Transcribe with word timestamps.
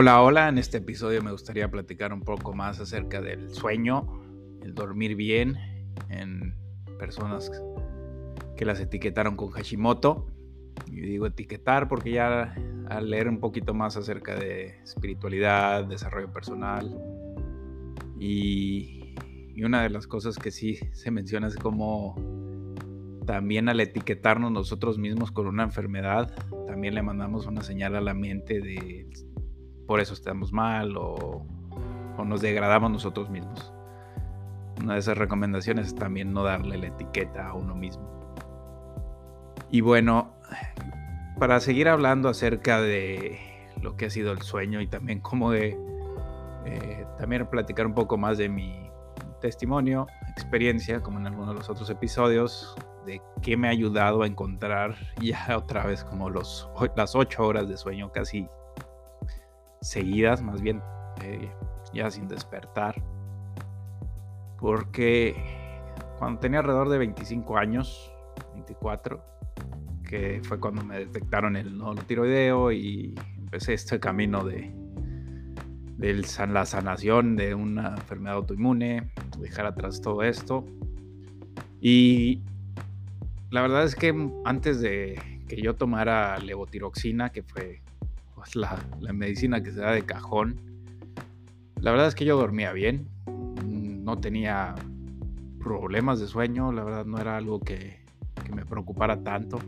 Hola, 0.00 0.22
hola, 0.22 0.48
en 0.48 0.58
este 0.58 0.76
episodio 0.76 1.24
me 1.24 1.32
gustaría 1.32 1.68
platicar 1.72 2.12
un 2.12 2.20
poco 2.20 2.54
más 2.54 2.78
acerca 2.78 3.20
del 3.20 3.50
sueño, 3.52 4.22
el 4.62 4.72
dormir 4.72 5.16
bien 5.16 5.56
en 6.08 6.54
personas 7.00 7.50
que 8.56 8.64
las 8.64 8.78
etiquetaron 8.78 9.34
con 9.34 9.50
Hashimoto. 9.50 10.28
Y 10.86 11.00
digo 11.00 11.26
etiquetar 11.26 11.88
porque 11.88 12.12
ya 12.12 12.54
al 12.88 13.10
leer 13.10 13.26
un 13.28 13.40
poquito 13.40 13.74
más 13.74 13.96
acerca 13.96 14.36
de 14.36 14.80
espiritualidad, 14.84 15.82
desarrollo 15.86 16.32
personal 16.32 16.96
y, 18.20 19.16
y 19.52 19.64
una 19.64 19.82
de 19.82 19.90
las 19.90 20.06
cosas 20.06 20.36
que 20.38 20.52
sí 20.52 20.78
se 20.92 21.10
menciona 21.10 21.48
es 21.48 21.56
como 21.56 22.14
también 23.26 23.68
al 23.68 23.80
etiquetarnos 23.80 24.52
nosotros 24.52 24.96
mismos 24.96 25.32
con 25.32 25.48
una 25.48 25.64
enfermedad, 25.64 26.32
también 26.68 26.94
le 26.94 27.02
mandamos 27.02 27.46
una 27.46 27.62
señal 27.62 27.96
a 27.96 28.00
la 28.00 28.14
mente 28.14 28.60
de 28.60 29.10
por 29.88 30.00
eso 30.00 30.12
estamos 30.12 30.52
mal 30.52 30.96
o, 30.98 31.44
nos 32.24 32.42
degradamos 32.42 32.90
nosotros 32.90 33.30
mismos. 33.30 33.72
Una 34.82 34.94
de 34.94 35.00
esas 35.00 35.16
recomendaciones 35.16 35.86
es 35.88 35.94
también 35.94 36.32
no 36.32 36.42
darle 36.42 36.76
la 36.76 36.88
etiqueta 36.88 37.48
a 37.48 37.54
uno 37.54 37.74
mismo. 37.74 38.06
Y 39.70 39.80
bueno, 39.80 40.34
para 41.38 41.58
seguir 41.60 41.88
hablando 41.88 42.28
acerca 42.28 42.82
de 42.82 43.38
lo 43.80 43.96
que 43.96 44.06
ha 44.06 44.10
sido 44.10 44.32
el 44.32 44.42
sueño 44.42 44.82
y 44.82 44.88
también 44.88 45.20
como 45.20 45.52
de 45.52 45.78
eh, 46.66 47.06
también 47.18 47.46
platicar 47.46 47.86
un 47.86 47.94
poco 47.94 48.18
más 48.18 48.36
de 48.36 48.50
mi 48.50 48.90
testimonio, 49.40 50.06
experiencia, 50.32 51.00
como 51.00 51.18
en 51.18 51.28
algunos 51.28 51.54
de 51.54 51.60
los 51.60 51.70
otros 51.70 51.88
episodios, 51.88 52.76
de 53.06 53.22
qué 53.40 53.56
me 53.56 53.68
ha 53.68 53.70
ayudado 53.70 54.22
a 54.22 54.26
encontrar 54.26 54.96
ya 55.22 55.46
otra 55.56 55.86
vez 55.86 56.04
como 56.04 56.28
los, 56.28 56.68
las 56.94 57.14
ocho 57.14 57.46
horas 57.46 57.68
de 57.68 57.78
sueño 57.78 58.12
casi 58.12 58.48
seguidas, 59.80 60.42
más 60.42 60.60
bien 60.60 60.82
eh, 61.22 61.50
ya 61.92 62.10
sin 62.10 62.28
despertar. 62.28 63.02
Porque 64.58 65.36
cuando 66.18 66.40
tenía 66.40 66.60
alrededor 66.60 66.88
de 66.88 66.98
25 66.98 67.56
años, 67.56 68.12
24, 68.54 69.22
que 70.02 70.40
fue 70.42 70.58
cuando 70.58 70.82
me 70.84 70.98
detectaron 70.98 71.56
el 71.56 71.76
nódulo 71.76 72.02
tiroideo 72.02 72.72
y 72.72 73.14
empecé 73.36 73.74
este 73.74 74.00
camino 74.00 74.44
de, 74.44 74.74
de 75.96 76.22
la 76.48 76.64
sanación 76.64 77.36
de 77.36 77.54
una 77.54 77.90
enfermedad 77.90 78.36
autoinmune, 78.36 79.10
dejar 79.38 79.66
atrás 79.66 80.00
todo 80.00 80.22
esto. 80.22 80.64
Y 81.80 82.42
la 83.50 83.62
verdad 83.62 83.84
es 83.84 83.94
que 83.94 84.14
antes 84.44 84.80
de 84.80 85.20
que 85.48 85.62
yo 85.62 85.76
tomara 85.76 86.38
levotiroxina, 86.38 87.30
que 87.30 87.42
fue 87.42 87.82
pues, 88.44 88.56
la, 88.56 89.12
medicina 89.12 89.62
que 89.62 89.72
se 89.72 89.80
da 89.80 89.92
de 89.92 90.04
cajón. 90.04 90.60
La 91.80 91.90
verdad 91.90 92.08
es 92.08 92.14
que 92.14 92.24
yo 92.24 92.36
dormía 92.36 92.72
bien, 92.72 93.08
no 93.66 94.18
tenía 94.18 94.74
problemas 95.62 96.18
de 96.18 96.26
sueño, 96.26 96.72
la 96.72 96.82
verdad 96.82 97.04
no 97.04 97.18
era 97.18 97.36
algo 97.36 97.60
que, 97.60 97.98
me 98.54 98.64
preocupara 98.64 99.22
tanto. 99.22 99.58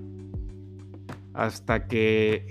Hasta 1.34 1.86
que 1.86 2.48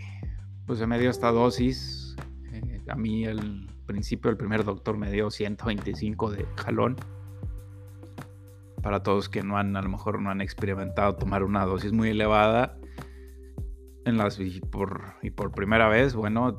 pues 0.67 0.77
se 0.77 0.85
me 0.85 0.99
dio 0.99 1.09
esta 1.09 1.31
dosis. 1.31 2.15
Eh, 2.53 2.81
a 2.87 2.95
mí 2.95 3.25
al 3.25 3.67
principio 3.87 4.29
el 4.29 4.37
primer 4.37 4.63
doctor 4.63 4.95
me 4.95 5.11
dio 5.11 5.31
125 5.31 6.29
de 6.29 6.45
jalón. 6.57 6.95
Para 8.83 9.01
todos 9.01 9.27
que 9.27 9.41
no 9.41 9.57
han, 9.57 9.75
a 9.75 9.81
lo 9.81 9.89
mejor 9.89 10.21
no 10.21 10.29
han 10.29 10.41
experimentado 10.41 11.15
tomar 11.15 11.43
una 11.43 11.65
dosis 11.65 11.91
muy 11.91 12.09
elevada, 12.09 12.77
en 14.05 14.17
las, 14.17 14.39
y, 14.39 14.59
por, 14.59 15.13
y 15.21 15.31
por 15.31 15.51
primera 15.51 15.87
vez, 15.87 16.15
bueno, 16.15 16.55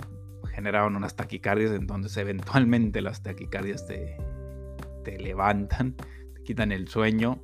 generaron 0.54 0.96
unas 0.96 1.16
taquicardias, 1.16 1.72
entonces 1.72 2.16
eventualmente 2.16 3.00
las 3.00 3.22
taquicardias 3.22 3.86
te, 3.86 4.16
te 5.04 5.18
levantan, 5.18 5.94
te 6.34 6.42
quitan 6.42 6.72
el 6.72 6.88
sueño 6.88 7.42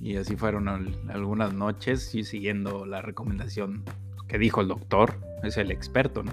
y 0.00 0.16
así 0.16 0.36
fueron 0.36 0.68
algunas 1.08 1.52
noches 1.54 2.14
y 2.14 2.24
siguiendo 2.24 2.86
la 2.86 3.02
recomendación 3.02 3.84
que 4.28 4.38
dijo 4.38 4.60
el 4.60 4.68
doctor, 4.68 5.18
es 5.42 5.56
el 5.56 5.70
experto, 5.70 6.22
¿no? 6.22 6.32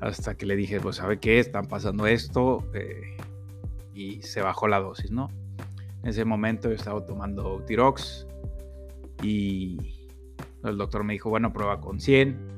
Hasta 0.00 0.34
que 0.34 0.46
le 0.46 0.56
dije, 0.56 0.80
pues, 0.80 0.96
¿sabe 0.96 1.20
qué? 1.20 1.38
Están 1.38 1.66
pasando 1.66 2.06
esto 2.06 2.66
eh, 2.72 3.16
y 3.94 4.22
se 4.22 4.40
bajó 4.40 4.66
la 4.66 4.80
dosis, 4.80 5.10
¿no? 5.10 5.28
En 6.02 6.08
ese 6.08 6.24
momento 6.24 6.68
yo 6.68 6.74
estaba 6.74 7.04
tomando 7.04 7.62
Tirox 7.66 8.26
y 9.22 9.99
el 10.64 10.76
doctor 10.76 11.04
me 11.04 11.14
dijo, 11.14 11.30
bueno, 11.30 11.52
prueba 11.52 11.80
con 11.80 12.00
100. 12.00 12.50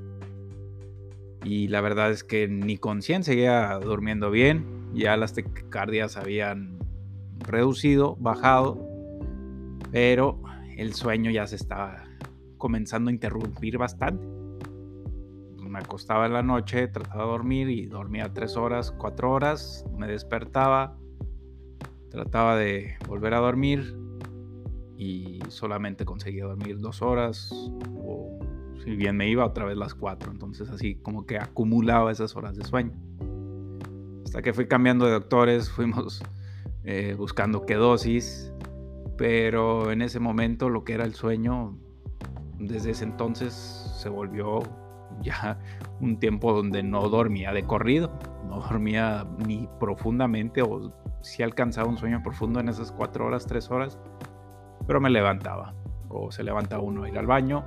Y 1.45 1.69
la 1.69 1.81
verdad 1.81 2.11
es 2.11 2.25
que 2.25 2.49
ni 2.49 2.79
con 2.79 3.03
100 3.03 3.25
seguía 3.25 3.79
durmiendo 3.79 4.31
bien. 4.31 4.65
Ya 4.95 5.17
las 5.17 5.35
taquicardias 5.35 6.17
habían 6.17 6.79
reducido, 7.39 8.17
bajado. 8.17 8.79
Pero 9.91 10.41
el 10.77 10.95
sueño 10.95 11.31
ya 11.31 11.47
se 11.47 11.57
estaba 11.57 12.05
comenzando 12.59 13.11
a 13.11 13.13
interrumpir 13.13 13.79
bastante. 13.79 14.25
Me 15.59 15.79
acostaba 15.79 16.27
en 16.27 16.35
la 16.35 16.43
noche, 16.43 16.87
trataba 16.89 17.25
de 17.25 17.31
dormir 17.31 17.71
y 17.71 17.87
dormía 17.87 18.33
3 18.33 18.57
horas, 18.57 18.93
4 18.93 19.31
horas. 19.31 19.87
Me 19.97 20.07
despertaba, 20.07 20.99
trataba 22.11 22.57
de 22.57 22.97
volver 23.09 23.33
a 23.35 23.39
dormir 23.39 23.97
y 24.97 25.41
solamente 25.49 26.05
conseguía 26.05 26.45
dormir 26.45 26.79
dos 26.79 27.03
horas 27.03 27.51
o 27.97 28.39
si 28.83 28.97
bien 28.97 29.17
me 29.17 29.29
iba 29.29 29.45
otra 29.45 29.65
vez 29.65 29.77
las 29.77 29.95
cuatro. 29.95 30.31
Entonces 30.31 30.69
así 30.71 30.97
como 30.97 31.27
que 31.27 31.39
acumulaba 31.39 32.11
esas 32.11 32.37
horas 32.37 32.57
de 32.57 32.65
sueño. 32.65 32.93
Hasta 34.25 34.43
que 34.43 34.53
fui 34.53 34.67
cambiando 34.67 35.07
de 35.07 35.13
doctores, 35.13 35.71
fuimos 35.71 36.23
eh, 36.85 37.15
buscando 37.17 37.67
qué 37.67 37.75
dosis, 37.75 38.53
pero 39.17 39.91
en 39.93 40.03
ese 40.03 40.21
momento 40.21 40.69
lo 40.69 40.85
que 40.85 40.95
era 40.95 41.05
el 41.05 41.15
sueño, 41.15 41.79
desde 42.59 42.91
ese 42.91 43.05
entonces 43.05 43.53
se 43.53 44.09
volvió 44.09 44.61
ya 45.21 45.59
un 46.01 46.19
tiempo 46.19 46.53
donde 46.53 46.83
no 46.83 47.09
dormía 47.09 47.53
de 47.53 47.65
corrido, 47.65 48.11
no 48.49 48.61
dormía 48.61 49.27
ni 49.47 49.69
profundamente 49.79 50.63
o 50.63 50.93
si 51.23 51.43
alcanzaba 51.43 51.89
un 51.89 51.97
sueño 51.97 52.23
profundo 52.23 52.61
en 52.61 52.69
esas 52.69 52.91
cuatro 52.91 53.27
horas, 53.27 53.47
tres 53.47 53.71
horas, 53.71 53.99
pero 54.87 55.01
me 55.01 55.11
levantaba. 55.11 55.75
O 56.09 56.31
se 56.31 56.43
levanta 56.43 56.79
uno 56.79 57.05
a 57.05 57.09
ir 57.09 57.19
al 57.19 57.27
baño. 57.27 57.65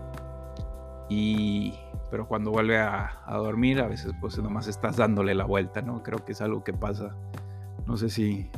Y, 1.09 1.73
pero 2.09 2.27
cuando 2.27 2.51
vuelve 2.51 2.77
a, 2.79 3.23
dormir, 3.27 3.79
a 3.81 3.87
veces 3.87 4.13
pues 4.19 4.37
nomás 4.37 4.67
estás 4.67 4.97
dándole 4.97 5.35
la 5.35 5.45
vuelta, 5.45 5.81
¿no? 5.81 6.03
Creo 6.03 6.23
que 6.25 6.31
es 6.31 6.41
algo 6.41 6.63
que 6.63 6.73
pasa, 6.73 7.15
no 7.85 7.97
sé 7.97 8.09
si 8.09 8.49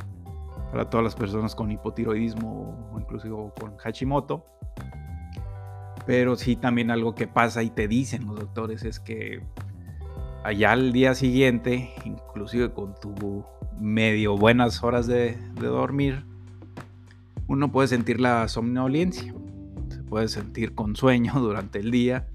para 0.70 0.88
todas 0.90 1.04
las 1.04 1.14
personas 1.14 1.54
con 1.54 1.70
hipotiroidismo 1.70 2.90
o 2.92 3.00
inclusive 3.00 3.34
con 3.58 3.76
Hashimoto. 3.76 4.46
Pero 6.06 6.36
sí 6.36 6.56
también 6.56 6.90
algo 6.90 7.14
que 7.14 7.26
pasa 7.26 7.62
y 7.62 7.70
te 7.70 7.86
dicen 7.86 8.26
los 8.26 8.36
doctores 8.36 8.82
es 8.84 8.98
que 8.98 9.42
allá 10.42 10.72
al 10.72 10.92
día 10.92 11.14
siguiente, 11.14 11.92
inclusive 12.04 12.72
con 12.72 12.94
tu 12.94 13.44
medio 13.78 14.36
buenas 14.38 14.82
horas 14.82 15.06
de 15.06 15.36
dormir, 15.60 16.27
uno 17.48 17.72
puede 17.72 17.88
sentir 17.88 18.20
la 18.20 18.46
somnolencia, 18.46 19.34
se 19.88 20.02
puede 20.04 20.28
sentir 20.28 20.74
con 20.74 20.94
sueño 20.94 21.32
durante 21.40 21.80
el 21.80 21.90
día, 21.90 22.28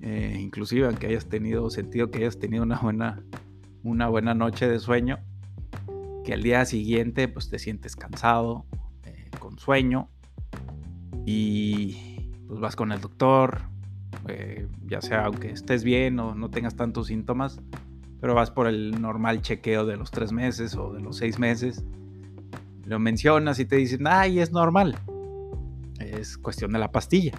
eh, 0.00 0.38
inclusive 0.38 0.86
aunque 0.86 1.08
hayas 1.08 1.26
tenido 1.26 1.68
sentido 1.70 2.10
que 2.10 2.18
hayas 2.18 2.38
tenido 2.38 2.62
una 2.62 2.78
buena, 2.78 3.24
una 3.82 4.08
buena 4.08 4.34
noche 4.34 4.68
de 4.68 4.78
sueño, 4.78 5.18
que 6.24 6.34
al 6.34 6.42
día 6.42 6.64
siguiente 6.66 7.26
pues 7.26 7.48
te 7.48 7.58
sientes 7.58 7.96
cansado, 7.96 8.66
eh, 9.04 9.30
con 9.40 9.58
sueño 9.58 10.10
y 11.26 11.96
pues 12.46 12.60
vas 12.60 12.76
con 12.76 12.92
el 12.92 13.00
doctor, 13.00 13.62
eh, 14.28 14.68
ya 14.86 15.00
sea 15.00 15.24
aunque 15.24 15.50
estés 15.50 15.84
bien 15.84 16.18
o 16.20 16.34
no 16.34 16.50
tengas 16.50 16.76
tantos 16.76 17.06
síntomas, 17.06 17.60
pero 18.20 18.34
vas 18.34 18.50
por 18.50 18.66
el 18.66 19.00
normal 19.00 19.40
chequeo 19.40 19.86
de 19.86 19.96
los 19.96 20.10
tres 20.10 20.32
meses 20.32 20.76
o 20.76 20.92
de 20.92 21.00
los 21.00 21.16
seis 21.16 21.38
meses 21.38 21.82
lo 22.86 22.98
mencionas 22.98 23.58
y 23.58 23.64
te 23.64 23.76
dicen, 23.76 24.06
ay, 24.06 24.40
es 24.40 24.52
normal. 24.52 24.98
Es 25.98 26.36
cuestión 26.36 26.72
de 26.72 26.78
la 26.78 26.90
pastilla. 26.90 27.32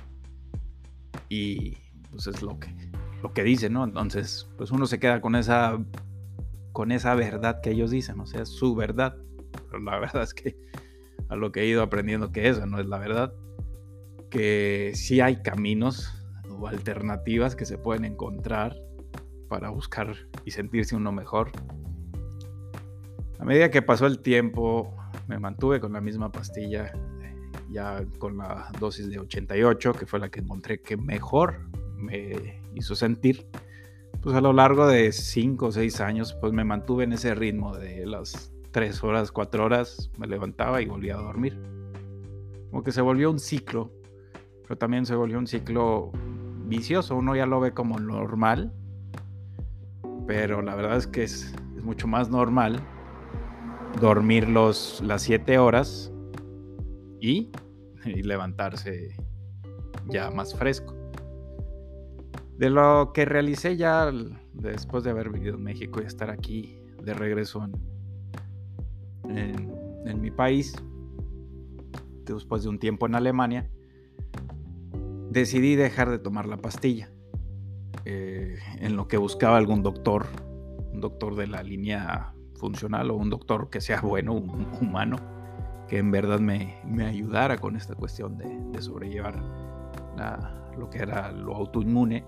Y 1.30 1.78
pues 2.12 2.28
es 2.28 2.42
lo 2.42 2.60
que, 2.60 2.74
lo 3.22 3.34
que 3.34 3.44
dicen, 3.44 3.74
¿no? 3.74 3.84
Entonces, 3.84 4.48
pues 4.58 4.72
uno 4.72 4.86
se 4.86 5.00
queda 5.00 5.22
con 5.22 5.36
esa, 5.36 5.78
con 6.72 6.92
esa 6.92 7.16
verdad 7.16 7.62
que 7.62 7.72
ellos 7.72 7.92
dicen, 7.92 8.20
o 8.20 8.26
sea, 8.26 8.42
es 8.42 8.50
su 8.50 8.76
verdad. 8.76 9.16
Pero 9.70 9.80
la 9.84 10.00
verdad 10.00 10.24
es 10.24 10.34
que 10.34 10.58
a 11.30 11.36
lo 11.36 11.52
que 11.52 11.62
he 11.62 11.68
ido 11.68 11.82
aprendiendo 11.82 12.32
que 12.32 12.50
eso 12.50 12.66
no 12.66 12.80
es 12.80 12.88
la 12.88 12.98
verdad. 12.98 13.34
Que 14.30 14.92
sí 14.96 15.22
hay 15.22 15.42
caminos 15.42 16.12
o 16.50 16.68
alternativas 16.68 17.56
que 17.56 17.66
se 17.66 17.78
pueden 17.78 18.06
encontrar 18.06 18.76
para 19.48 19.70
buscar 19.70 20.16
y 20.44 20.52
sentirse 20.52 20.96
uno 20.96 21.12
mejor. 21.12 21.52
A 23.40 23.46
medida 23.46 23.70
que 23.70 23.82
pasó 23.82 24.08
el 24.08 24.20
tiempo, 24.20 24.96
me 25.27 25.39
mantuve 25.39 25.80
con 25.80 25.94
la 25.94 26.01
misma 26.01 26.31
pastilla, 26.31 26.92
ya 27.69 28.04
con 28.19 28.38
la 28.38 28.72
dosis 28.80 29.10
de 29.10 29.19
88, 29.19 29.94
que 29.94 30.06
fue 30.06 30.19
la 30.19 30.30
que 30.30 30.39
encontré 30.39 30.81
que 30.81 30.98
mejor 30.98 31.69
me 31.98 32.62
hizo 32.74 32.95
sentir. 32.95 33.48
pues 34.22 34.36
a 34.36 34.42
lo 34.42 34.54
largo 34.54 34.88
de 34.88 35.12
5 35.12 35.68
o 35.68 35.72
6 35.72 36.01
años, 36.01 36.36
pues 36.42 36.51
me 36.51 36.63
mantuve 36.63 37.04
en 37.04 37.13
ese 37.13 37.36
ritmo 37.36 37.75
de 37.75 38.06
las 38.07 38.51
3 38.72 39.04
horas, 39.04 39.31
4 39.31 39.63
horas, 39.63 40.10
me 40.18 40.25
levantaba 40.25 40.81
y 40.81 40.86
volvía 40.86 41.16
a 41.16 41.22
dormir. 41.22 41.60
Como 42.72 42.83
que 42.83 42.92
se 42.92 43.01
volvió 43.01 43.30
un 43.30 43.39
ciclo, 43.39 43.92
pero 44.63 44.77
también 44.77 45.06
se 45.06 45.16
volvió 45.16 45.38
un 45.38 45.48
ciclo 45.48 46.12
vicioso, 46.66 47.16
uno 47.16 47.36
ya 47.36 47.45
lo 47.45 47.60
ve 47.60 47.74
como 47.74 48.00
normal, 48.00 48.74
pero 50.25 50.63
la 50.63 50.75
verdad 50.75 50.98
es 50.98 51.06
que 51.06 51.24
es, 51.24 51.54
es 51.77 51.83
mucho 51.83 52.07
más 52.07 52.30
normal 52.30 52.81
dormir 54.00 54.50
los, 54.50 55.02
las 55.02 55.22
7 55.24 55.58
horas 55.58 56.12
y, 57.22 57.52
levantarse 58.06 59.16
ya 60.08 60.30
más 60.30 60.54
fresco. 60.56 60.94
De 62.58 62.70
lo 62.70 63.12
que 63.14 63.26
realicé 63.26 63.76
ya 63.76 64.12
después 64.54 65.04
de 65.04 65.10
haber 65.10 65.30
vivido 65.30 65.56
en 65.56 65.64
México 65.64 66.02
y 66.02 66.06
estar 66.06 66.30
aquí 66.30 66.80
de 67.04 67.14
regreso 67.14 67.68
en, 69.28 69.74
en, 70.06 70.22
mi 70.22 70.32
país, 70.32 70.74
después 72.26 72.64
de 72.64 72.70
un 72.70 72.80
tiempo 72.80 73.06
en 73.08 73.16
Alemania, 73.16 73.70
decidí 75.30 75.76
dejar 75.76 76.10
de 76.10 76.20
tomar 76.20 76.48
la 76.48 76.58
pastilla. 76.58 77.10
Eh, 78.06 78.60
en 78.80 78.96
lo 78.96 79.08
que 79.08 79.18
buscaba 79.18 79.58
algún 79.58 79.82
doctor, 79.82 80.28
un 80.94 81.02
doctor 81.02 81.36
de 81.36 81.48
la 81.48 81.64
línea 81.64 82.35
funcional 82.56 83.12
o 83.12 83.16
un 83.16 83.30
doctor 83.30 83.69
que 83.69 83.81
sea 83.81 84.02
bueno, 84.02 84.34
un 84.34 84.68
humano, 84.81 85.18
que 85.88 86.00
en 86.00 86.12
verdad 86.12 86.40
me, 86.40 86.78
me 86.86 87.06
ayudara 87.06 87.57
con 87.57 87.75
esta 87.75 87.96
cuestión 87.96 88.38
de, 88.38 88.48
de 88.72 88.81
sobrellevar 88.81 89.42
lo 90.78 90.90
que 90.90 91.00
era 91.00 91.31
lo 91.31 91.56
autoinmune. 91.56 92.25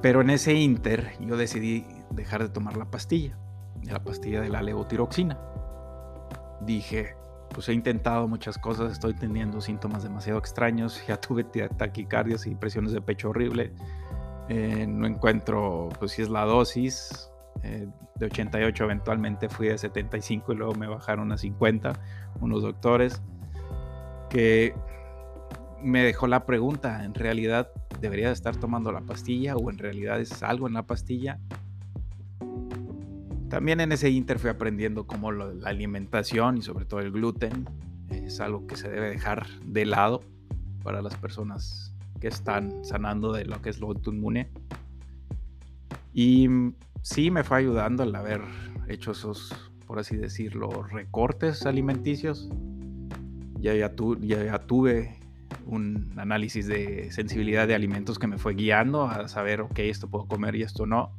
Pero 0.00 0.20
en 0.20 0.30
ese 0.30 0.54
inter 0.54 1.12
yo 1.20 1.36
decidí 1.36 1.86
dejar 2.10 2.42
de 2.42 2.48
tomar 2.48 2.76
la 2.76 2.90
pastilla, 2.90 3.38
la 3.84 4.02
pastilla 4.02 4.40
de 4.40 4.48
la 4.48 4.62
levotiroxina. 4.62 5.38
Dije, 6.60 7.16
pues 7.52 7.68
he 7.68 7.72
intentado 7.72 8.26
muchas 8.28 8.58
cosas, 8.58 8.92
estoy 8.92 9.14
teniendo 9.14 9.60
síntomas 9.60 10.02
demasiado 10.02 10.38
extraños, 10.38 11.04
ya 11.08 11.20
tuve 11.20 11.44
taquicardias 11.44 12.46
y 12.46 12.54
presiones 12.54 12.92
de 12.92 13.00
pecho 13.00 13.30
horrible. 13.30 13.72
Eh, 14.48 14.86
no 14.88 15.06
encuentro, 15.06 15.88
pues 15.98 16.12
si 16.12 16.22
es 16.22 16.28
la 16.28 16.44
dosis, 16.44 17.30
eh, 17.62 17.88
de 18.16 18.26
88 18.26 18.84
eventualmente 18.84 19.48
fui 19.48 19.68
de 19.68 19.78
75 19.78 20.52
y 20.52 20.56
luego 20.56 20.74
me 20.74 20.86
bajaron 20.86 21.32
a 21.32 21.38
50 21.38 21.92
unos 22.40 22.62
doctores 22.62 23.22
que 24.30 24.74
me 25.82 26.02
dejó 26.02 26.26
la 26.26 26.46
pregunta, 26.46 27.04
¿en 27.04 27.14
realidad 27.14 27.70
debería 28.00 28.30
estar 28.30 28.56
tomando 28.56 28.92
la 28.92 29.00
pastilla 29.00 29.56
o 29.56 29.70
en 29.70 29.78
realidad 29.78 30.20
es 30.20 30.42
algo 30.42 30.66
en 30.66 30.74
la 30.74 30.84
pastilla? 30.84 31.38
También 33.48 33.80
en 33.80 33.92
ese 33.92 34.08
inter 34.08 34.38
fui 34.38 34.48
aprendiendo 34.48 35.06
cómo 35.06 35.30
la 35.30 35.68
alimentación 35.68 36.56
y 36.56 36.62
sobre 36.62 36.86
todo 36.86 37.00
el 37.00 37.12
gluten 37.12 37.68
es 38.08 38.40
algo 38.40 38.66
que 38.66 38.76
se 38.76 38.88
debe 38.88 39.10
dejar 39.10 39.46
de 39.64 39.84
lado 39.84 40.22
para 40.82 41.02
las 41.02 41.16
personas 41.16 41.94
que 42.20 42.28
están 42.28 42.84
sanando 42.84 43.32
de 43.32 43.44
lo 43.44 43.60
que 43.60 43.70
es 43.70 43.80
lo 43.80 43.88
autoinmune. 43.88 44.48
Y 46.14 46.48
sí 47.02 47.30
me 47.30 47.44
fue 47.44 47.58
ayudando 47.58 48.04
el 48.04 48.14
haber 48.14 48.40
hecho 48.88 49.10
esos, 49.12 49.54
por 49.86 49.98
así 49.98 50.16
decirlo, 50.16 50.84
recortes 50.84 51.66
alimenticios. 51.66 52.48
Ya, 53.60 53.74
ya, 53.74 53.94
tuve 53.94 55.18
un 55.66 56.12
análisis 56.16 56.66
de 56.66 57.12
sensibilidad 57.12 57.68
de 57.68 57.74
alimentos 57.74 58.18
que 58.18 58.26
me 58.26 58.38
fue 58.38 58.54
guiando 58.54 59.04
a 59.04 59.28
saber, 59.28 59.60
ok, 59.60 59.78
esto 59.80 60.08
puedo 60.08 60.26
comer 60.26 60.56
y 60.56 60.62
esto 60.62 60.86
no. 60.86 61.12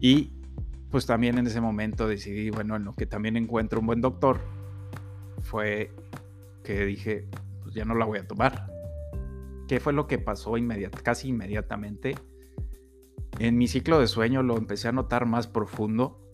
Y 0.00 0.32
pues 0.90 1.06
también 1.06 1.38
en 1.38 1.46
ese 1.46 1.60
momento 1.60 2.06
decidí, 2.06 2.50
bueno, 2.50 2.76
en 2.76 2.84
lo 2.84 2.94
que 2.94 3.04
también 3.04 3.36
encuentro 3.36 3.80
un 3.80 3.86
buen 3.86 4.00
doctor, 4.00 4.40
fue 5.42 5.90
que 6.62 6.86
dije, 6.86 7.26
pues 7.62 7.74
ya 7.74 7.84
no 7.84 7.94
la 7.94 8.06
voy 8.06 8.18
a 8.18 8.26
tomar. 8.26 8.66
¿Qué 9.68 9.80
fue 9.80 9.92
lo 9.92 10.06
que 10.06 10.18
pasó 10.18 10.54
casi 11.02 11.28
inmediatamente? 11.28 12.14
En 13.38 13.58
mi 13.58 13.66
ciclo 13.66 13.98
de 13.98 14.06
sueño 14.06 14.42
lo 14.42 14.56
empecé 14.56 14.88
a 14.88 14.92
notar 14.92 15.26
más 15.26 15.46
profundo 15.46 16.28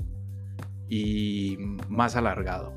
y 0.89 1.57
más 1.89 2.17
alargado. 2.17 2.73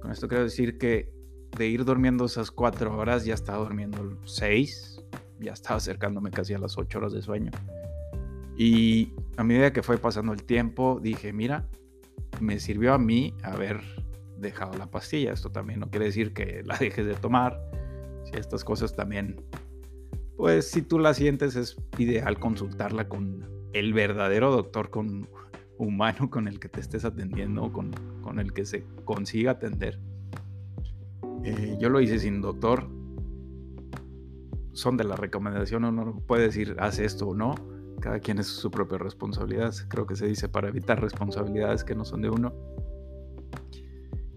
Con 0.00 0.10
esto 0.10 0.28
quiero 0.28 0.44
decir 0.44 0.78
que 0.78 1.12
de 1.56 1.66
ir 1.66 1.84
durmiendo 1.84 2.24
esas 2.24 2.50
cuatro 2.50 2.96
horas, 2.96 3.24
ya 3.24 3.34
estaba 3.34 3.58
durmiendo 3.58 4.18
seis, 4.24 5.00
ya 5.40 5.52
estaba 5.52 5.76
acercándome 5.76 6.30
casi 6.30 6.54
a 6.54 6.58
las 6.58 6.76
ocho 6.76 6.98
horas 6.98 7.12
de 7.12 7.22
sueño. 7.22 7.52
Y 8.56 9.12
a 9.36 9.44
medida 9.44 9.72
que 9.72 9.82
fue 9.82 9.98
pasando 9.98 10.32
el 10.32 10.44
tiempo, 10.44 11.00
dije, 11.02 11.32
mira, 11.32 11.68
me 12.40 12.58
sirvió 12.60 12.94
a 12.94 12.98
mí 12.98 13.34
haber 13.42 13.80
dejado 14.36 14.76
la 14.76 14.86
pastilla. 14.86 15.32
Esto 15.32 15.50
también 15.50 15.80
no 15.80 15.90
quiere 15.90 16.06
decir 16.06 16.32
que 16.32 16.62
la 16.64 16.76
dejes 16.80 17.06
de 17.06 17.14
tomar. 17.14 17.60
Si 18.24 18.38
estas 18.38 18.64
cosas 18.64 18.94
también, 18.94 19.36
pues 20.36 20.70
si 20.70 20.82
tú 20.82 20.98
la 20.98 21.14
sientes, 21.14 21.56
es 21.56 21.76
ideal 21.98 22.38
consultarla 22.38 23.08
con 23.08 23.48
el 23.72 23.92
verdadero 23.92 24.50
doctor 24.50 24.90
con, 24.90 25.28
humano 25.78 26.28
con 26.30 26.48
el 26.48 26.58
que 26.58 26.68
te 26.68 26.80
estés 26.80 27.04
atendiendo, 27.04 27.72
con, 27.72 27.92
con 28.22 28.38
el 28.38 28.52
que 28.52 28.64
se 28.64 28.84
consiga 29.04 29.52
atender 29.52 29.98
eh, 31.44 31.76
yo 31.78 31.90
lo 31.90 32.00
hice 32.00 32.18
sin 32.18 32.40
doctor. 32.40 32.88
Son 34.72 34.96
de 34.96 35.04
la 35.04 35.14
recomendación, 35.14 35.84
uno 35.84 36.20
puede 36.26 36.44
decir, 36.44 36.74
haz 36.80 36.98
esto 36.98 37.28
o 37.28 37.34
no. 37.34 37.54
Cada 38.00 38.18
quien 38.18 38.38
es 38.38 38.46
su 38.46 38.70
propia 38.70 38.98
responsabilidad. 38.98 39.72
Creo 39.88 40.06
que 40.06 40.16
se 40.16 40.26
dice 40.26 40.48
para 40.48 40.68
evitar 40.68 41.00
responsabilidades 41.00 41.84
que 41.84 41.94
no 41.94 42.04
son 42.04 42.22
de 42.22 42.30
uno. 42.30 42.54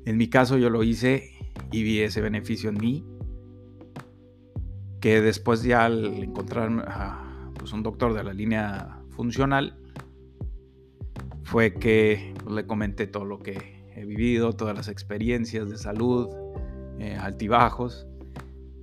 En 0.05 0.17
mi 0.17 0.29
caso 0.29 0.57
yo 0.57 0.69
lo 0.69 0.83
hice 0.83 1.31
y 1.71 1.83
vi 1.83 2.01
ese 2.01 2.21
beneficio 2.21 2.69
en 2.69 2.77
mí. 2.77 3.05
Que 4.99 5.21
después 5.21 5.63
ya 5.63 5.85
al 5.85 6.05
encontrar 6.23 7.53
pues, 7.57 7.71
un 7.73 7.83
doctor 7.83 8.13
de 8.13 8.23
la 8.23 8.33
línea 8.33 8.99
funcional, 9.09 9.77
fue 11.44 11.73
que 11.73 12.33
le 12.49 12.67
comenté 12.67 13.07
todo 13.07 13.23
lo 13.23 13.39
que 13.39 13.77
he 13.95 14.05
vivido, 14.05 14.53
todas 14.53 14.75
las 14.75 14.89
experiencias 14.89 15.69
de 15.69 15.77
salud, 15.77 16.29
eh, 16.99 17.17
altibajos, 17.19 18.05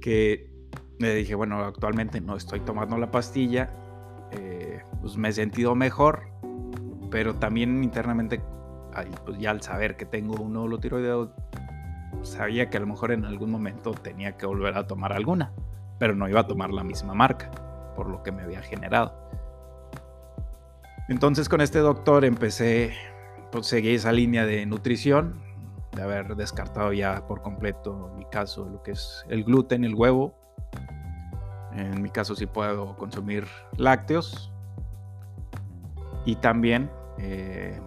que 0.01 0.51
le 0.99 1.15
dije, 1.15 1.35
bueno, 1.35 1.63
actualmente 1.65 2.21
no 2.21 2.37
estoy 2.37 2.61
tomando 2.61 2.97
la 2.97 3.11
pastilla, 3.11 3.71
eh, 4.33 4.81
pues 5.01 5.17
me 5.17 5.29
he 5.29 5.33
sentido 5.33 5.75
mejor, 5.75 6.23
pero 7.11 7.35
también 7.35 7.85
internamente, 7.85 8.41
pues 9.27 9.39
ya 9.39 9.51
al 9.51 9.61
saber 9.61 9.97
que 9.97 10.07
tengo 10.07 10.35
un 10.43 10.55
nódulo 10.55 10.79
tiroideo, 10.79 11.35
sabía 12.23 12.71
que 12.71 12.79
a 12.79 12.81
lo 12.81 12.87
mejor 12.87 13.13
en 13.13 13.25
algún 13.25 13.51
momento 13.51 13.93
tenía 13.93 14.37
que 14.37 14.47
volver 14.47 14.77
a 14.77 14.87
tomar 14.87 15.13
alguna, 15.13 15.53
pero 15.99 16.15
no 16.15 16.29
iba 16.29 16.41
a 16.41 16.47
tomar 16.47 16.71
la 16.71 16.85
misma 16.85 17.15
marca, 17.15 17.51
por 17.97 18.09
lo 18.09 18.23
que 18.23 18.33
me 18.33 18.43
había 18.43 18.63
generado. 18.63 19.15
Entonces 21.09 21.49
con 21.49 21.61
este 21.61 21.81
doctor 21.81 22.25
empecé, 22.25 22.95
pues 23.53 23.67
seguí 23.67 23.95
esa 23.95 24.13
línea 24.13 24.47
de 24.47 24.65
nutrición, 24.65 25.43
de 25.95 26.03
haber 26.03 26.35
descartado 26.37 26.93
ya 26.93 27.27
por 27.27 27.43
completo, 27.43 28.11
en 28.13 28.19
mi 28.19 28.25
caso, 28.27 28.69
lo 28.69 28.83
que 28.83 28.93
es 28.93 29.25
el 29.29 29.45
gluten, 29.45 29.85
el 29.85 29.95
huevo. 29.95 30.35
En 31.73 32.03
mi 32.03 32.11
caso 32.11 32.35
sí 32.35 32.47
puedo 32.47 32.97
consumir 32.97 33.47
lácteos. 33.77 34.53
Y 36.25 36.37
también 36.37 36.91
eh, 37.19 37.79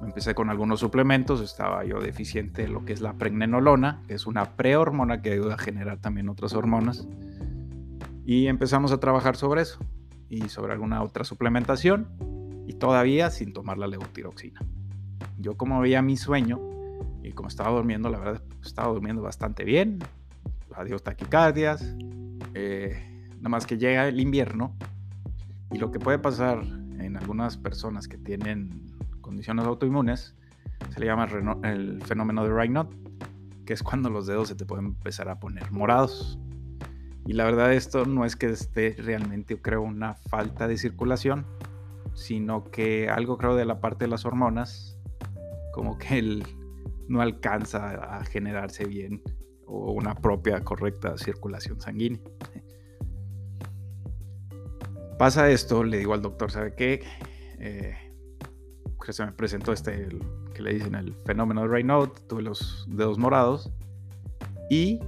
empecé 0.00 0.34
con 0.34 0.50
algunos 0.50 0.80
suplementos. 0.80 1.40
Estaba 1.40 1.84
yo 1.84 2.00
deficiente 2.00 2.64
en 2.64 2.72
lo 2.72 2.84
que 2.84 2.92
es 2.92 3.00
la 3.00 3.14
pregnenolona, 3.14 4.02
que 4.06 4.14
es 4.14 4.26
una 4.26 4.56
prehormona 4.56 5.22
que 5.22 5.32
ayuda 5.32 5.54
a 5.54 5.58
generar 5.58 5.98
también 5.98 6.28
otras 6.28 6.54
hormonas. 6.54 7.06
Y 8.24 8.46
empezamos 8.46 8.92
a 8.92 9.00
trabajar 9.00 9.36
sobre 9.36 9.62
eso 9.62 9.78
y 10.28 10.48
sobre 10.48 10.72
alguna 10.72 11.02
otra 11.02 11.24
suplementación 11.24 12.08
y 12.66 12.74
todavía 12.74 13.30
sin 13.30 13.52
tomar 13.52 13.78
la 13.78 13.86
levotiroxina. 13.86 14.60
Yo 15.38 15.56
como 15.56 15.80
veía 15.80 16.02
mi 16.02 16.16
sueño, 16.16 16.60
y 17.22 17.32
como 17.32 17.48
estaba 17.48 17.70
durmiendo, 17.70 18.08
la 18.10 18.18
verdad, 18.18 18.42
estaba 18.62 18.92
durmiendo 18.92 19.22
bastante 19.22 19.64
bien. 19.64 20.00
Adiós 20.74 21.02
taquicardias. 21.02 21.94
Eh, 22.54 23.28
nada 23.36 23.48
más 23.48 23.66
que 23.66 23.78
llega 23.78 24.08
el 24.08 24.20
invierno. 24.20 24.76
Y 25.70 25.78
lo 25.78 25.90
que 25.90 25.98
puede 25.98 26.18
pasar 26.18 26.62
en 26.98 27.16
algunas 27.16 27.56
personas 27.56 28.08
que 28.08 28.18
tienen 28.18 28.86
condiciones 29.20 29.66
autoinmunes 29.66 30.34
se 30.90 31.00
le 31.00 31.06
llama 31.06 31.26
el 31.62 32.02
fenómeno 32.02 32.44
de 32.44 32.50
Raynaud, 32.50 32.88
que 33.64 33.72
es 33.72 33.82
cuando 33.82 34.10
los 34.10 34.26
dedos 34.26 34.48
se 34.48 34.54
te 34.54 34.66
pueden 34.66 34.86
empezar 34.86 35.28
a 35.28 35.38
poner 35.38 35.70
morados. 35.70 36.38
Y 37.26 37.34
la 37.34 37.44
verdad 37.44 37.72
esto 37.72 38.04
no 38.04 38.24
es 38.24 38.36
que 38.36 38.46
esté 38.46 38.96
realmente, 38.98 39.60
creo, 39.60 39.82
una 39.82 40.14
falta 40.14 40.66
de 40.66 40.76
circulación, 40.76 41.46
sino 42.14 42.64
que 42.64 43.08
algo 43.08 43.38
creo 43.38 43.54
de 43.54 43.64
la 43.64 43.80
parte 43.80 44.04
de 44.04 44.10
las 44.10 44.24
hormonas, 44.24 44.98
como 45.72 45.98
que 45.98 46.18
el, 46.18 46.44
no 47.08 47.20
alcanza 47.20 48.18
a 48.18 48.24
generarse 48.24 48.84
bien 48.84 49.22
o 49.66 49.92
una 49.92 50.14
propia 50.14 50.62
correcta 50.64 51.16
circulación 51.16 51.80
sanguínea. 51.80 52.20
Pasa 55.18 55.50
esto, 55.50 55.84
le 55.84 55.98
digo 55.98 56.14
al 56.14 56.22
doctor, 56.22 56.50
¿sabe 56.50 56.74
qué? 56.74 57.04
Eh, 57.60 57.94
se 59.08 59.24
me 59.24 59.32
presentó 59.32 59.72
este, 59.72 60.08
que 60.54 60.62
le 60.62 60.74
dicen 60.74 60.94
el 60.94 61.14
fenómeno 61.24 61.62
de 61.62 61.68
Raynaud, 61.68 62.10
tuve 62.28 62.42
los 62.42 62.86
dedos 62.88 63.18
morados 63.18 63.72
y 64.70 65.00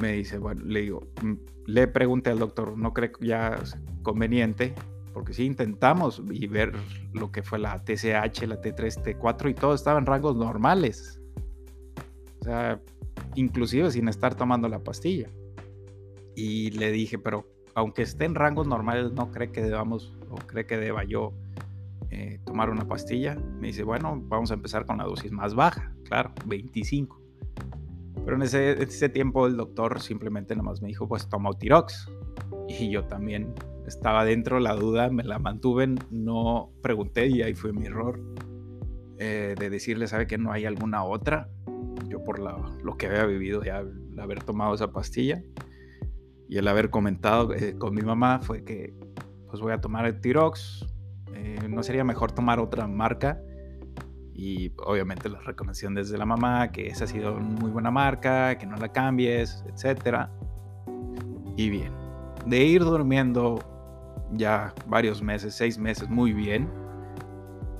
me 0.00 0.12
dice, 0.12 0.38
bueno, 0.38 0.62
le 0.64 0.82
digo, 0.82 1.06
mm, 1.22 1.32
le 1.66 1.86
pregunté 1.86 2.30
al 2.30 2.38
doctor, 2.38 2.76
¿no 2.76 2.92
cree 2.92 3.12
ya 3.20 3.58
conveniente? 4.02 4.74
Porque 5.12 5.32
si 5.32 5.44
intentamos 5.44 6.22
y 6.30 6.46
ver 6.46 6.72
lo 7.12 7.32
que 7.32 7.42
fue 7.42 7.58
la 7.58 7.78
TSH, 7.78 8.46
la 8.46 8.60
T3, 8.60 9.18
T4 9.18 9.50
y 9.50 9.54
todo 9.54 9.74
estaba 9.74 9.98
en 9.98 10.06
rangos 10.06 10.36
normales. 10.36 11.20
O 12.40 12.44
sea, 12.44 12.80
inclusive 13.34 13.90
sin 13.90 14.08
estar 14.08 14.34
tomando 14.34 14.68
la 14.68 14.78
pastilla. 14.78 15.28
Y 16.34 16.70
le 16.70 16.92
dije, 16.92 17.18
pero 17.18 17.46
aunque 17.74 18.02
esté 18.02 18.24
en 18.24 18.34
rangos 18.34 18.66
normales, 18.66 19.12
¿no 19.12 19.30
cree 19.30 19.50
que 19.50 19.62
debamos 19.62 20.16
o 20.30 20.36
cree 20.36 20.66
que 20.66 20.76
deba 20.76 21.04
yo 21.04 21.32
eh, 22.10 22.40
tomar 22.44 22.70
una 22.70 22.86
pastilla? 22.86 23.34
Me 23.34 23.68
dice, 23.68 23.82
bueno, 23.82 24.20
vamos 24.24 24.50
a 24.50 24.54
empezar 24.54 24.86
con 24.86 24.98
la 24.98 25.04
dosis 25.04 25.32
más 25.32 25.54
baja, 25.54 25.92
claro, 26.04 26.32
25. 26.46 27.17
Pero 28.28 28.36
en 28.36 28.42
ese, 28.42 29.08
tiempo 29.08 29.46
el 29.46 29.56
doctor 29.56 30.02
simplemente 30.02 30.54
nomás 30.54 30.82
me 30.82 30.88
dijo, 30.88 31.08
pues 31.08 31.30
toma 31.30 31.48
Utirox. 31.48 32.10
Y 32.68 32.90
yo 32.90 33.06
también 33.06 33.54
estaba 33.86 34.22
dentro 34.22 34.60
la 34.60 34.74
duda, 34.74 35.08
me 35.08 35.24
la 35.24 35.38
mantuve, 35.38 35.94
no 36.10 36.70
pregunté 36.82 37.28
y 37.28 37.40
ahí 37.40 37.54
fue 37.54 37.72
mi 37.72 37.86
error 37.86 38.20
eh, 39.16 39.54
de 39.58 39.70
decirle, 39.70 40.08
¿sabe 40.08 40.26
que 40.26 40.36
no 40.36 40.52
hay 40.52 40.66
alguna 40.66 41.04
otra? 41.04 41.48
Yo 42.06 42.22
por 42.22 42.38
lo 42.38 42.98
que 42.98 43.06
había 43.06 43.24
vivido 43.24 43.64
ya 43.64 43.82
haber 44.18 44.42
tomado 44.42 44.74
esa 44.74 44.92
pastilla 44.92 45.42
y 46.50 46.58
el 46.58 46.68
haber 46.68 46.90
comentado 46.90 47.54
eh, 47.54 47.76
con 47.78 47.94
mi 47.94 48.02
mamá 48.02 48.40
fue 48.40 48.62
que 48.62 48.92
pues 49.48 49.62
voy 49.62 49.72
a 49.72 49.80
tomar 49.80 50.04
el 50.04 50.20
Tirox, 50.20 50.84
eh, 51.32 51.66
no 51.66 51.82
sería 51.82 52.04
mejor 52.04 52.32
tomar 52.32 52.60
otra 52.60 52.86
marca 52.86 53.40
y 54.38 54.72
obviamente 54.86 55.28
la 55.28 55.40
recomendación 55.40 55.96
desde 55.96 56.16
la 56.16 56.24
mamá, 56.24 56.70
que 56.70 56.86
esa 56.86 57.04
ha 57.04 57.06
sido 57.08 57.34
muy 57.34 57.72
buena 57.72 57.90
marca, 57.90 58.56
que 58.56 58.66
no 58.66 58.76
la 58.76 58.92
cambies, 58.92 59.64
etc. 59.66 60.28
Y 61.56 61.68
bien, 61.68 61.92
de 62.46 62.64
ir 62.64 62.84
durmiendo 62.84 63.58
ya 64.32 64.72
varios 64.86 65.20
meses, 65.22 65.56
seis 65.56 65.76
meses, 65.76 66.08
muy 66.08 66.32
bien, 66.32 66.70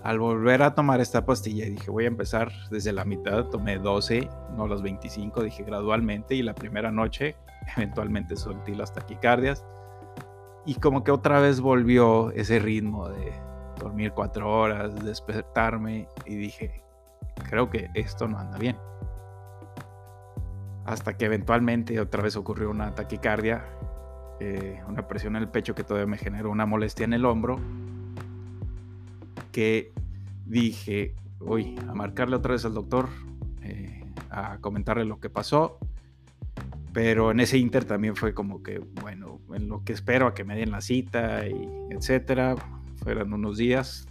al 0.03 0.19
volver 0.19 0.63
a 0.63 0.75
tomar 0.75 1.01
esta 1.01 1.25
pastilla 1.25 1.67
dije 1.67 1.91
voy 1.91 2.05
a 2.05 2.09
empezar 2.09 2.51
desde 2.73 2.93
la 2.93 3.05
mitad, 3.05 3.45
tomé 3.47 3.79
12, 3.79 4.29
no 4.57 4.67
los 4.67 4.83
25, 4.83 5.45
dije 5.45 5.63
gradualmente 5.63 6.35
y 6.35 6.43
la 6.43 6.57
primera 6.57 6.91
noche 6.91 7.37
eventualmente 7.77 8.35
solté 8.35 8.75
las 8.75 8.93
taquicardias 8.93 9.65
y 10.67 10.75
como 10.75 11.05
que 11.05 11.13
otra 11.13 11.39
vez 11.39 11.61
volvió 11.61 12.33
ese 12.33 12.59
ritmo 12.59 13.09
de 13.09 13.33
dormir 13.79 14.13
cuatro 14.13 14.51
horas, 14.51 14.95
despertarme 15.05 16.09
y 16.27 16.37
dije, 16.37 16.83
creo 17.49 17.71
que 17.71 17.91
esto 17.95 18.29
no 18.29 18.39
anda 18.39 18.59
bien. 18.59 18.77
Hasta 20.85 21.17
que 21.17 21.27
eventualmente 21.27 22.01
otra 22.01 22.23
vez 22.23 22.37
ocurrió 22.37 22.71
una 22.71 22.95
taquicardia, 22.95 23.65
eh, 24.41 24.81
una 24.89 25.07
presión 25.07 25.37
en 25.37 25.43
el 25.43 25.49
pecho 25.49 25.75
que 25.75 25.85
todavía 25.85 26.07
me 26.07 26.19
generó 26.19 26.51
una 26.51 26.67
molestia 26.67 27.05
en 27.05 27.13
el 27.13 27.25
hombro, 27.25 27.59
que 29.53 29.93
dije, 30.47 31.15
voy 31.39 31.79
a 31.89 31.95
marcarle 31.95 32.37
otra 32.37 32.53
vez 32.53 32.65
al 32.65 32.75
doctor, 32.75 33.09
eh, 33.63 34.05
a 34.31 34.59
comentarle 34.59 35.05
lo 35.05 35.21
que 35.21 35.29
pasó, 35.29 35.79
pero 36.93 37.31
en 37.31 37.41
ese 37.41 37.59
inter 37.59 37.85
también 37.85 38.17
fue 38.17 38.33
como 38.33 38.63
que, 38.63 38.79
bueno, 38.79 39.41
en 39.55 39.69
lo 39.69 39.85
que 39.85 39.93
espero 39.93 40.27
a 40.27 40.35
que 40.35 40.45
me 40.45 40.57
den 40.57 40.71
la 40.71 40.81
cita 40.81 41.47
y 41.47 41.69
etcétera, 41.91 42.57
fueron 43.09 43.33
unos 43.33 43.57
días. 43.57 44.07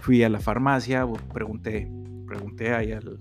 Fui 0.00 0.22
a 0.22 0.28
la 0.28 0.38
farmacia, 0.38 1.04
pregunté, 1.34 1.90
pregunté 2.24 2.72
ahí 2.72 2.92
al, 2.92 3.18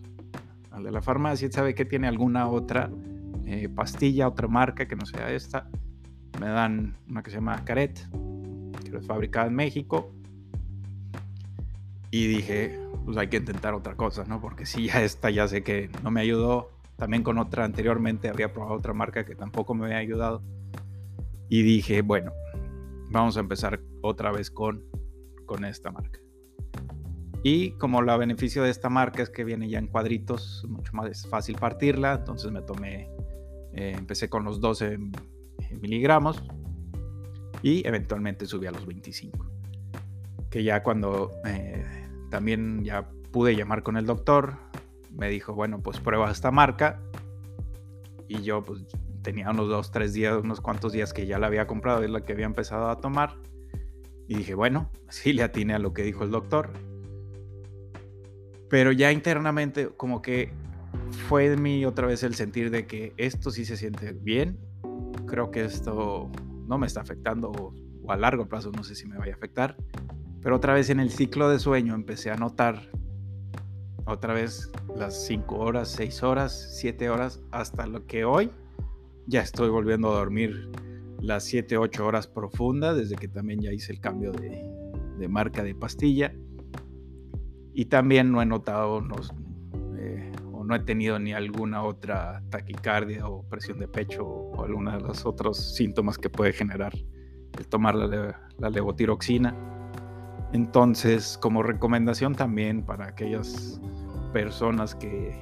de 0.84 0.92
la 0.92 1.02
farmacia, 1.02 1.52
¿sabe 1.52 1.74
que 1.74 1.86
tiene 1.86 2.08
alguna 2.08 2.48
otra 2.48 2.92
eh, 3.48 3.68
pastilla, 3.68 4.28
otra 4.28 4.48
marca 4.48 4.88
que 4.88 4.96
no 4.96 5.08
sea 5.08 5.32
esta? 5.32 5.68
Me 6.40 6.50
dan 6.50 6.98
una 7.10 7.24
que 7.24 7.32
se 7.32 7.38
llama 7.38 7.66
Caret, 7.66 8.00
que 8.84 8.96
es 8.96 9.08
fabricada 9.08 9.48
en 9.48 9.56
México. 9.56 10.14
Y 12.12 12.28
dije, 12.28 12.80
pues 13.06 13.18
hay 13.18 13.30
que 13.30 13.38
intentar 13.38 13.74
otra 13.74 13.96
cosa, 13.96 14.24
¿no? 14.26 14.40
Porque 14.40 14.68
si 14.68 14.86
ya 14.86 15.02
esta 15.02 15.32
ya 15.32 15.48
sé 15.48 15.64
que 15.64 15.90
no 16.04 16.12
me 16.12 16.22
ayudó, 16.22 16.70
también 16.96 17.24
con 17.24 17.40
otra 17.40 17.66
anteriormente 17.66 18.30
había 18.30 18.54
probado 18.54 18.76
otra 18.76 18.94
marca 18.94 19.26
que 19.26 19.34
tampoco 19.34 19.74
me 19.74 19.86
había 19.86 19.98
ayudado. 19.98 20.44
Y 21.50 21.64
dije, 21.64 22.04
bueno, 22.04 22.34
vamos 23.10 23.38
a 23.38 23.40
empezar 23.40 23.82
otra 24.02 24.32
vez 24.32 24.52
con, 24.52 24.84
con 25.46 25.66
esta 25.66 25.92
marca. 25.92 26.20
Y 27.44 27.72
como 27.74 28.02
la 28.02 28.18
beneficio 28.18 28.64
de 28.64 28.72
esta 28.72 28.90
marca 28.90 29.22
es 29.22 29.30
que 29.30 29.44
viene 29.44 29.70
ya 29.70 29.78
en 29.78 29.88
cuadritos, 29.88 30.66
mucho 30.68 30.92
más 30.94 31.28
fácil 31.28 31.58
partirla, 31.58 32.16
entonces 32.16 32.52
me 32.52 32.64
tomé, 32.64 33.08
eh, 33.74 33.94
empecé 33.96 34.30
con 34.30 34.44
los 34.44 34.60
12 34.60 34.98
miligramos 35.80 36.44
y 37.62 37.88
eventualmente 37.88 38.48
subí 38.48 38.66
a 38.66 38.72
los 38.72 38.86
25. 38.86 39.46
Que 40.50 40.64
ya 40.64 40.82
cuando 40.82 41.34
eh, 41.46 41.86
también 42.32 42.84
ya 42.84 43.08
pude 43.32 43.56
llamar 43.56 43.84
con 43.84 43.98
el 43.98 44.08
doctor, 44.08 44.56
me 45.12 45.30
dijo, 45.30 45.54
bueno, 45.54 45.82
pues 45.82 46.00
prueba 46.00 46.32
esta 46.32 46.50
marca. 46.50 47.00
Y 48.28 48.42
yo 48.42 48.64
pues 48.64 48.86
tenía 49.26 49.50
unos 49.50 49.68
dos, 49.68 49.92
tres 49.92 50.14
días, 50.14 50.38
unos 50.42 50.62
cuantos 50.62 50.94
días 50.94 51.12
que 51.12 51.26
ya 51.26 51.40
la 51.40 51.48
había 51.48 51.66
comprado, 51.66 52.04
es 52.04 52.12
la 52.12 52.24
que 52.24 52.34
había 52.34 52.46
empezado 52.46 52.90
a 52.90 53.02
tomar. 53.02 53.38
Y 54.28 54.36
dije, 54.36 54.54
bueno, 54.54 54.92
sí 55.10 55.34
le 55.34 55.42
atiné 55.42 55.74
a 55.74 55.80
lo 55.80 55.94
que 55.94 56.04
dijo 56.04 56.24
el 56.24 56.30
doctor. 56.30 56.70
Pero 58.70 58.92
ya 58.92 59.12
internamente 59.12 59.90
como 59.98 60.22
que 60.22 60.52
fue 61.28 61.50
de 61.50 61.58
mí 61.58 61.86
otra 61.86 62.06
vez 62.06 62.22
el 62.22 62.36
sentir 62.36 62.70
de 62.70 62.86
que 62.86 63.14
esto 63.18 63.50
sí 63.50 63.66
se 63.66 63.78
siente 63.78 64.14
bien. 64.14 64.60
Creo 65.26 65.50
que 65.50 65.66
esto 65.66 66.30
no 66.68 66.78
me 66.78 66.86
está 66.86 67.02
afectando 67.02 67.50
o, 67.50 67.74
o 68.04 68.12
a 68.12 68.18
largo 68.18 68.48
plazo 68.48 68.72
no 68.72 68.84
sé 68.84 68.94
si 68.94 69.08
me 69.08 69.18
vaya 69.18 69.34
a 69.34 69.38
afectar. 69.38 69.76
Pero 70.42 70.56
otra 70.58 70.76
vez 70.76 70.92
en 70.92 71.00
el 71.00 71.10
ciclo 71.10 71.50
de 71.50 71.58
sueño 71.58 71.96
empecé 71.96 72.30
a 72.30 72.36
notar 72.36 72.92
otra 74.06 74.36
vez 74.36 74.72
las 74.96 75.26
5 75.26 75.56
horas, 75.56 75.90
6 75.94 76.22
horas, 76.22 76.78
7 76.80 77.10
horas, 77.10 77.42
hasta 77.50 77.88
lo 77.88 78.06
que 78.06 78.24
hoy 78.24 78.52
ya 79.28 79.42
estoy 79.42 79.70
volviendo 79.70 80.12
a 80.12 80.20
dormir 80.20 80.70
las 81.20 81.44
7, 81.46 81.78
8 81.78 82.06
horas 82.06 82.28
profundas, 82.28 82.96
desde 82.96 83.16
que 83.16 83.28
también 83.28 83.62
ya 83.62 83.72
hice 83.72 83.92
el 83.92 84.00
cambio 84.00 84.32
de, 84.32 85.28
marca 85.28 85.64
de 85.64 85.74
pastilla. 85.74 86.34
Y 87.74 87.86
también 87.86 88.32
no 88.32 88.42
he 88.42 88.46
notado 88.46 89.02
eh, 89.98 90.32
o 90.54 90.64
no 90.64 90.76
he 90.76 90.80
tenido 90.80 91.20
ni 91.20 91.34
alguna 91.34 91.84
otra 91.84 92.44
taquicardia 92.50 93.28
o 93.28 93.44
presión 93.44 93.80
de 93.80 93.88
pecho 93.88 94.26
o, 94.26 94.64
alguna 94.64 94.98
de 94.98 95.04
los 95.04 95.26
otros 95.26 95.76
síntomas 95.76 96.18
que 96.18 96.30
puede 96.30 96.54
generar 96.54 96.94
el 97.58 97.68
tomar 97.68 97.96
la, 97.96 98.48
la 98.58 98.70
levotiroxina. 98.70 99.56
Entonces, 100.54 101.38
como 101.42 101.64
recomendación 101.64 102.36
también 102.36 102.86
para 102.86 103.08
aquellas 103.08 103.82
personas 104.32 104.96
que 104.96 105.36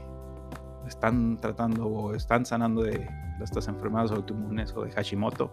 están 0.87 1.37
tratando 1.37 1.87
o 1.87 2.13
están 2.13 2.45
sanando 2.45 2.83
de 2.83 3.07
estas 3.41 3.67
enfermedades 3.67 4.11
autoinmunes 4.11 4.73
o 4.75 4.83
de 4.83 4.91
Hashimoto. 4.91 5.51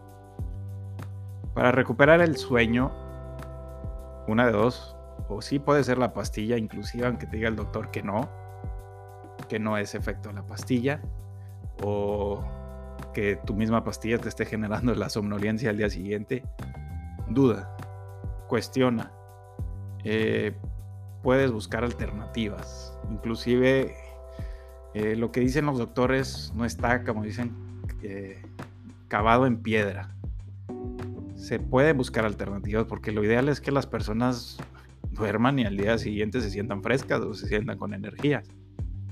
Para 1.55 1.73
recuperar 1.73 2.21
el 2.21 2.37
sueño, 2.37 2.93
una 4.29 4.47
de 4.47 4.53
dos, 4.53 4.97
o 5.29 5.43
sí 5.43 5.59
puede 5.59 5.85
ser 5.85 5.99
la 5.99 6.13
pastilla, 6.13 6.57
inclusive 6.57 7.07
aunque 7.07 7.27
te 7.27 7.37
diga 7.37 7.49
el 7.49 7.57
doctor 7.57 7.91
que 7.91 8.03
no, 8.03 8.29
que 9.49 9.59
no 9.59 9.77
es 9.77 9.95
efecto 9.95 10.33
la 10.33 10.47
pastilla, 10.47 11.01
o 11.83 12.43
que 13.13 13.37
tu 13.37 13.55
misma 13.55 13.83
pastilla 13.83 14.19
te 14.19 14.29
esté 14.29 14.45
generando 14.45 14.95
la 14.95 15.09
somnolencia 15.09 15.71
al 15.71 15.77
día 15.77 15.91
siguiente, 15.91 16.45
duda, 17.29 17.77
cuestiona. 18.49 19.13
Eh, 20.05 20.55
puedes 21.23 21.51
buscar 21.51 21.85
alternativas. 21.85 22.97
Inclusive 23.11 23.95
eh, 24.95 25.17
lo 25.17 25.31
que 25.31 25.41
dicen 25.41 25.67
los 25.67 25.79
doctores 25.79 26.53
no 26.57 26.65
está, 26.65 27.05
como 27.05 27.23
dicen, 27.23 27.53
eh, 28.03 28.43
cavado 29.09 29.47
en 29.47 29.59
piedra. 29.59 30.15
Se 31.37 31.59
puede 31.59 31.93
buscar 31.93 32.25
alternativas 32.25 32.87
porque 32.87 33.13
lo 33.13 33.25
ideal 33.25 33.49
es 33.49 33.61
que 33.61 33.73
las 33.73 33.87
personas 33.87 34.59
duerman 35.13 35.59
y 35.59 35.65
al 35.65 35.77
día 35.77 35.99
siguiente 35.99 36.41
se 36.41 36.51
sientan 36.51 36.83
frescas 36.83 37.21
o 37.21 37.35
se 37.35 37.47
sientan 37.47 37.79
con 37.79 37.95
energía. 37.95 38.43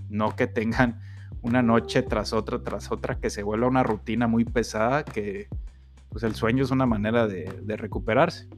No 0.08 0.36
que 0.36 0.46
tengan 0.46 1.00
una 1.42 1.62
noche 1.62 2.02
tras 2.02 2.32
otra, 2.32 2.62
tras 2.62 2.90
otra, 2.90 3.18
que 3.18 3.30
se 3.30 3.42
vuelva 3.42 3.68
una 3.68 3.82
rutina 3.82 4.26
muy 4.26 4.44
pesada, 4.44 5.04
que 5.04 5.48
pues 6.08 6.24
el 6.24 6.34
sueño 6.34 6.64
es 6.64 6.70
una 6.70 6.86
manera 6.86 7.26
de, 7.26 7.76
recuperarse. 7.76 8.48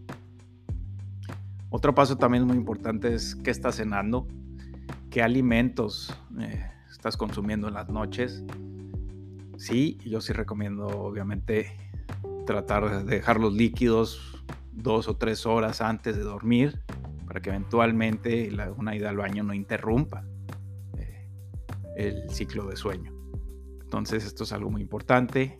Otro 1.68 1.94
paso 1.94 2.16
también 2.16 2.46
muy 2.46 2.56
importante 2.56 3.14
es 3.14 3.36
qué 3.36 3.50
estás 3.50 3.76
cenando, 3.76 4.26
qué 5.10 5.22
alimentos 5.22 6.16
eh, 6.40 6.70
estás 7.00 7.16
consumiendo 7.16 7.66
en 7.68 7.72
las 7.72 7.88
noches. 7.88 8.44
Sí, 9.56 9.96
yo 10.04 10.20
sí 10.20 10.34
recomiendo 10.34 10.86
obviamente 10.86 11.74
tratar 12.44 13.06
de 13.06 13.16
dejar 13.16 13.40
los 13.40 13.54
líquidos 13.54 14.44
dos 14.70 15.08
o 15.08 15.16
tres 15.16 15.46
horas 15.46 15.80
antes 15.80 16.14
de 16.18 16.22
dormir 16.22 16.82
para 17.26 17.40
que 17.40 17.48
eventualmente 17.48 18.50
la, 18.50 18.70
una 18.72 18.94
ida 18.94 19.08
al 19.08 19.16
baño 19.16 19.42
no 19.42 19.54
interrumpa 19.54 20.26
eh, 20.98 21.26
el 21.96 22.28
ciclo 22.28 22.66
de 22.66 22.76
sueño. 22.76 23.14
Entonces 23.80 24.26
esto 24.26 24.44
es 24.44 24.52
algo 24.52 24.68
muy 24.68 24.82
importante. 24.82 25.58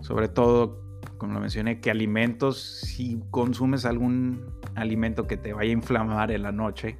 Sobre 0.00 0.26
todo, 0.26 1.00
como 1.16 1.34
lo 1.34 1.38
mencioné, 1.38 1.80
que 1.80 1.92
alimentos, 1.92 2.60
si 2.60 3.22
consumes 3.30 3.84
algún 3.84 4.44
alimento 4.74 5.28
que 5.28 5.36
te 5.36 5.52
vaya 5.52 5.70
a 5.70 5.74
inflamar 5.74 6.32
en 6.32 6.42
la 6.42 6.50
noche, 6.50 6.98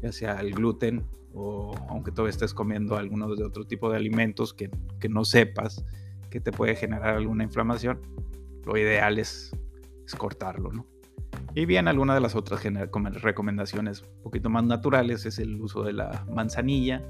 ya 0.00 0.12
sea 0.12 0.40
el 0.40 0.54
gluten 0.54 1.04
o 1.34 1.74
aunque 1.88 2.10
todavía 2.10 2.30
estés 2.30 2.54
comiendo 2.54 2.96
algunos 2.96 3.36
de 3.36 3.44
otro 3.44 3.64
tipo 3.64 3.90
de 3.90 3.96
alimentos 3.96 4.54
que, 4.54 4.70
que 5.00 5.08
no 5.08 5.24
sepas 5.24 5.84
que 6.30 6.40
te 6.40 6.52
puede 6.52 6.74
generar 6.76 7.16
alguna 7.16 7.44
inflamación, 7.44 8.00
lo 8.64 8.76
ideal 8.76 9.18
es, 9.18 9.56
es 10.06 10.14
cortarlo, 10.14 10.72
¿no? 10.72 10.86
Y 11.54 11.66
bien, 11.66 11.86
alguna 11.86 12.14
de 12.14 12.20
las 12.20 12.34
otras 12.34 12.64
recomendaciones 13.22 14.02
un 14.02 14.22
poquito 14.22 14.50
más 14.50 14.64
naturales 14.64 15.24
es 15.26 15.38
el 15.38 15.60
uso 15.60 15.84
de 15.84 15.92
la 15.92 16.26
manzanilla 16.32 17.02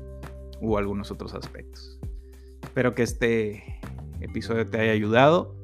u 0.61 0.77
algunos 0.77 1.11
otros 1.11 1.35
aspectos. 1.35 1.99
Espero 2.63 2.95
que 2.95 3.03
este 3.03 3.81
episodio 4.21 4.67
te 4.67 4.79
haya 4.81 4.93
ayudado. 4.93 5.55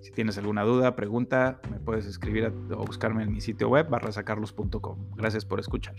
Si 0.00 0.10
tienes 0.12 0.38
alguna 0.38 0.62
duda, 0.62 0.96
pregunta, 0.96 1.60
me 1.70 1.80
puedes 1.80 2.06
escribir 2.06 2.52
o 2.70 2.84
buscarme 2.84 3.22
en 3.22 3.32
mi 3.32 3.40
sitio 3.40 3.68
web 3.68 3.88
barrasacarlos.com. 3.90 5.10
Gracias 5.16 5.44
por 5.44 5.60
escuchar. 5.60 5.96